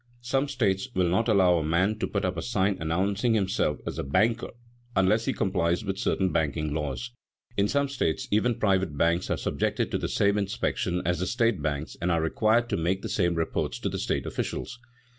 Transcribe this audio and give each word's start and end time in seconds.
Some 0.23 0.47
states 0.47 0.87
will 0.95 1.07
not 1.07 1.27
allow 1.27 1.59
a 1.59 1.63
man 1.63 1.99
to 1.99 2.07
put 2.07 2.25
up 2.25 2.35
a 2.35 2.41
sign 2.41 2.75
announcing 2.79 3.35
himself 3.35 3.77
as 3.85 3.99
a 3.99 4.03
banker 4.03 4.49
unless 4.95 5.25
he 5.25 5.31
complies 5.31 5.85
with 5.85 5.99
certain 5.99 6.31
banking 6.31 6.73
laws. 6.73 7.11
In 7.55 7.67
some 7.67 7.87
states 7.87 8.27
even 8.31 8.55
private 8.55 8.97
banks 8.97 9.29
are 9.29 9.37
subjected 9.37 9.91
to 9.91 9.99
the 9.99 10.07
same 10.09 10.39
inspection 10.39 11.03
as 11.05 11.19
the 11.19 11.27
state 11.27 11.61
banks 11.61 11.97
and 12.01 12.09
are 12.11 12.19
required 12.19 12.67
to 12.69 12.77
make 12.77 13.03
the 13.03 13.09
same 13.09 13.35
reports 13.35 13.77
to 13.77 13.89
the 13.89 13.99
state 13.99 14.25
officials. 14.25 14.79